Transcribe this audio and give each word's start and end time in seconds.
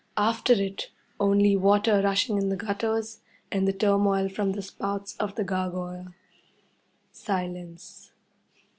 After 0.17 0.53
it, 0.53 0.89
only 1.19 1.55
water 1.55 2.01
rushing 2.01 2.39
in 2.39 2.49
the 2.49 2.55
gutters, 2.55 3.19
and 3.51 3.67
the 3.67 3.71
turmoil 3.71 4.29
from 4.29 4.53
the 4.53 4.63
spout 4.63 5.13
of 5.19 5.35
the 5.35 5.43
gargoyle. 5.43 6.07
Silence. 7.11 8.11